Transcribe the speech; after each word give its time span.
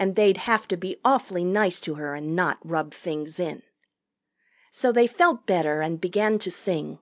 And 0.00 0.16
they'd 0.16 0.36
have 0.36 0.66
to 0.66 0.76
be 0.76 0.98
awfully 1.04 1.44
nice 1.44 1.78
to 1.82 1.94
her 1.94 2.16
and 2.16 2.34
not 2.34 2.58
rub 2.64 2.92
things 2.92 3.38
in. 3.38 3.62
So 4.72 4.90
they 4.90 5.06
felt 5.06 5.46
better 5.46 5.80
and 5.80 6.00
began 6.00 6.40
to 6.40 6.50
sing. 6.50 6.98